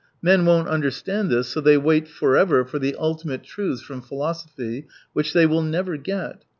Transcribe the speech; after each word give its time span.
Men 0.19 0.47
won't 0.47 0.67
understand 0.67 1.29
this, 1.29 1.49
so 1.49 1.61
they 1.61 1.77
wait 1.77 2.07
forever 2.07 2.65
for 2.65 2.79
the 2.79 2.95
ultimate 2.97 3.43
truths 3.43 3.83
from 3.83 4.01
philosophy, 4.01 4.87
which 5.13 5.31
they 5.31 5.45
will 5.45 5.61
never 5.61 5.95
get. 5.95 6.43